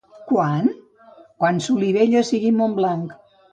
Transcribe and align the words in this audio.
—Quan? 0.29 0.69
—Quan 1.37 1.61
Solivella 1.67 2.25
sigui 2.33 2.53
Montblanc. 2.59 3.17